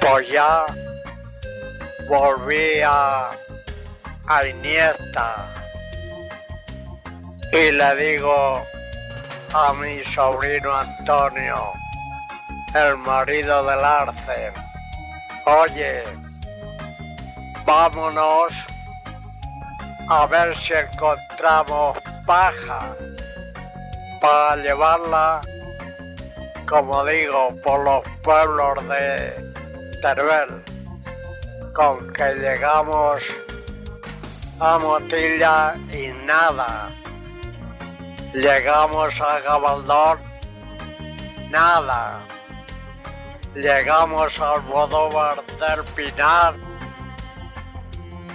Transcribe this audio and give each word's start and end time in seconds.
Pues 0.00 0.28
ya 0.28 0.64
volví 2.08 2.80
a, 2.82 3.30
a 4.26 4.46
y 7.52 7.72
le 7.72 7.96
digo 7.96 8.62
a 9.52 9.72
mi 9.74 9.98
sobrino 10.04 10.74
Antonio, 10.74 11.72
el 12.74 12.96
marido 12.98 13.64
del 13.66 13.84
Arce, 13.84 14.52
oye, 15.46 16.04
vámonos 17.64 18.52
a 20.08 20.26
ver 20.26 20.56
si 20.56 20.74
encontramos 20.74 21.98
paja 22.24 22.94
para 24.20 24.56
llevarla, 24.56 25.40
como 26.68 27.04
digo, 27.04 27.54
por 27.64 27.84
los 27.84 28.08
pueblos 28.22 28.88
de 28.88 29.49
Con 31.74 32.10
que 32.14 32.34
llegamos 32.36 33.22
a 34.58 34.78
Motilla 34.78 35.74
y 35.92 36.08
nada. 36.24 36.88
Llegamos 38.32 39.20
a 39.20 39.40
Gabaldón, 39.40 40.18
nada. 41.50 42.20
Llegamos 43.54 44.40
al 44.40 44.60
Bodóvar 44.62 45.44
del 45.44 45.84
Pinar 45.94 46.54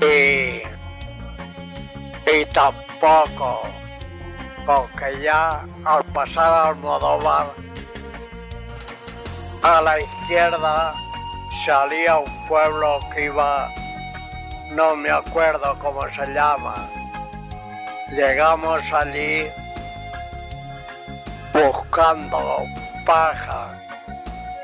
y, 0.00 0.62
y 2.30 2.44
tampoco, 2.52 3.62
porque 4.64 5.20
ya 5.22 5.66
al 5.84 6.04
pasar 6.12 6.68
al 6.68 6.76
Modóvar 6.76 7.48
a 9.64 9.82
la 9.82 10.00
izquierda 10.00 10.94
salía 11.64 12.18
un 12.18 12.48
pueblo 12.48 13.00
que 13.12 13.26
iba, 13.26 13.70
no 14.70 14.96
me 14.96 15.10
acuerdo 15.10 15.78
cómo 15.78 16.08
se 16.08 16.26
llama. 16.32 16.74
Llegamos 18.10 18.92
allí 18.92 19.48
buscando 21.52 22.64
paja 23.04 23.68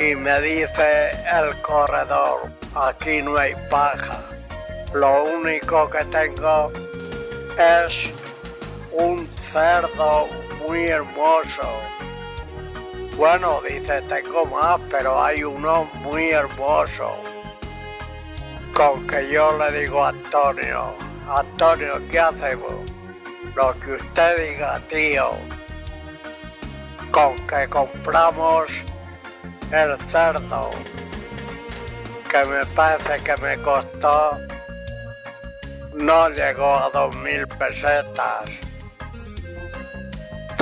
y 0.01 0.15
me 0.15 0.41
dice 0.41 1.11
el 1.33 1.61
corredor, 1.63 2.51
aquí 2.75 3.23
no 3.23 3.37
hay 3.37 3.55
paja. 3.71 4.21
Lo 4.93 5.25
único 5.25 5.91
que 5.91 6.05
tengo 6.05 6.71
es 7.59 8.11
un 8.93 9.27
cerdo 9.37 10.29
muy 10.67 10.87
hermoso. 10.87 11.69
Bueno, 13.17 13.61
dice, 13.63 14.03
tengo 14.03 14.45
más, 14.47 14.81
pero 14.91 15.23
hay 15.23 15.45
uno 15.45 15.85
muy 16.01 16.31
hermoso. 16.31 17.17
Con 18.75 19.07
que 19.07 19.31
yo 19.31 19.57
le 19.57 19.81
digo 19.81 20.05
a 20.05 20.09
Antonio, 20.09 20.95
Antonio, 21.29 22.03
¿qué 22.11 22.19
hacemos? 22.19 22.73
Lo 23.55 23.73
que 23.79 23.93
usted 23.93 24.51
diga, 24.51 24.81
tío. 24.89 25.31
Con 27.13 27.37
que 27.47 27.69
compramos 27.69 28.73
el 29.71 29.97
cerdo, 30.11 30.71
que 32.29 32.45
me 32.47 32.67
parece 32.75 33.23
que 33.23 33.37
me 33.41 33.57
costó, 33.63 34.39
no 35.95 36.29
llegó 36.31 36.75
a 36.75 36.91
dos 36.91 37.15
mil 37.19 37.47
pesetas. 37.47 38.51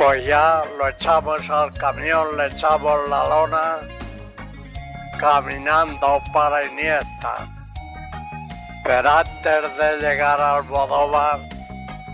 Pues 0.05 0.27
ya 0.27 0.63
lo 0.79 0.89
echamos 0.89 1.49
al 1.49 1.73
camión, 1.75 2.37
le 2.37 2.47
echamos 2.49 3.09
la 3.09 3.25
lona, 3.25 3.79
caminando 5.21 6.21
para 6.33 6.65
Iniesta. 6.65 7.47
Pero 8.83 9.09
antes 9.09 9.77
de 9.79 9.99
llegar 10.01 10.41
al 10.41 10.63
Bodóvar, 10.63 11.39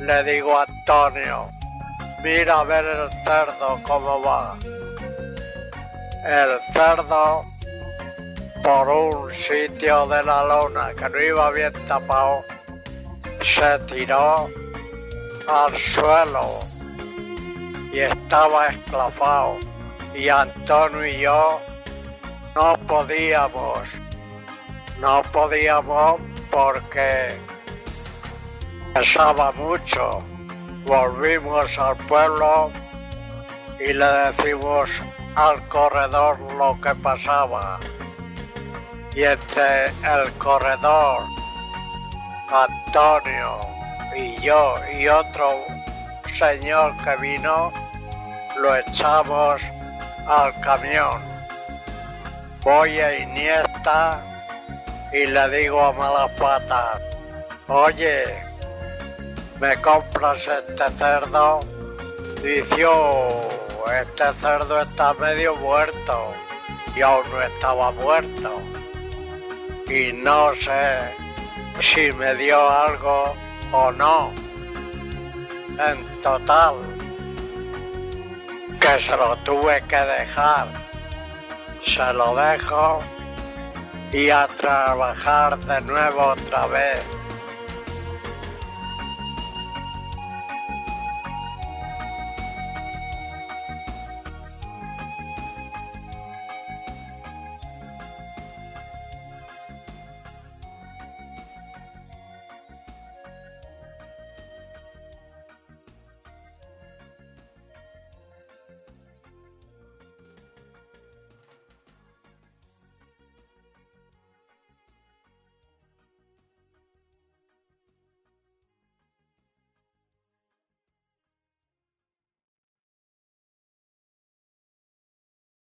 le 0.00 0.22
digo 0.24 0.58
a 0.58 0.64
Antonio, 0.64 1.48
mira 2.22 2.60
a 2.60 2.64
ver 2.64 2.84
el 2.84 3.10
cerdo 3.24 3.80
cómo 3.84 4.20
va. 4.20 4.54
El 6.26 6.60
cerdo, 6.74 7.42
por 8.62 8.86
un 8.86 9.32
sitio 9.32 10.06
de 10.08 10.22
la 10.24 10.44
lona 10.44 10.92
que 10.92 11.08
no 11.08 11.22
iba 11.22 11.50
bien 11.52 11.72
tapado, 11.86 12.44
se 13.40 13.78
tiró 13.86 14.46
al 15.48 15.78
suelo 15.78 16.68
y 17.92 18.00
estaba 18.00 18.68
esclavado. 18.68 19.58
Y 20.14 20.28
Antonio 20.28 21.06
y 21.06 21.20
yo 21.20 21.60
no 22.54 22.76
podíamos, 22.86 23.88
no 25.00 25.22
podíamos 25.32 26.20
porque 26.50 27.36
pesaba 28.94 29.52
mucho. 29.52 30.22
Volvimos 30.84 31.78
al 31.78 31.96
pueblo 32.08 32.70
y 33.78 33.92
le 33.92 34.06
decimos 34.06 34.90
al 35.36 35.66
corredor 35.68 36.38
lo 36.54 36.80
que 36.80 36.94
pasaba. 36.96 37.78
Y 39.14 39.22
entre 39.22 39.86
el 39.86 40.32
corredor, 40.38 41.20
Antonio 42.50 43.60
y 44.16 44.36
yo 44.40 44.74
y 44.98 45.06
otro 45.08 45.77
señor 46.36 46.94
que 47.04 47.16
vino, 47.16 47.72
lo 48.58 48.76
echamos 48.76 49.62
al 50.26 50.58
camión. 50.60 51.20
Voy 52.62 52.98
a 53.00 53.18
Iniesta 53.18 54.20
y 55.12 55.26
le 55.26 55.48
digo 55.48 55.80
a 55.80 55.92
malas 55.92 56.30
patas, 56.32 57.00
oye, 57.68 58.24
¿me 59.60 59.76
compras 59.80 60.46
este 60.46 60.90
cerdo? 60.98 61.60
Dice, 62.42 62.86
"Oh, 62.86 63.48
este 64.00 64.32
cerdo 64.40 64.80
está 64.82 65.14
medio 65.14 65.56
muerto 65.56 66.34
y 66.94 67.02
aún 67.02 67.24
no 67.30 67.42
estaba 67.42 67.90
muerto. 67.92 68.60
Y 69.88 70.12
no 70.12 70.54
sé 70.54 71.14
si 71.80 72.12
me 72.12 72.34
dio 72.34 72.68
algo 72.68 73.34
o 73.72 73.90
no. 73.92 74.32
En 75.78 76.22
total, 76.22 76.74
que 78.80 78.98
se 78.98 79.16
lo 79.16 79.36
tuve 79.44 79.80
que 79.82 79.96
dejar. 79.96 80.66
Se 81.84 82.12
lo 82.12 82.34
dejo 82.34 82.98
y 84.12 84.30
a 84.30 84.48
trabajar 84.48 85.58
de 85.58 85.80
nuevo 85.82 86.32
otra 86.32 86.66
vez. 86.66 87.17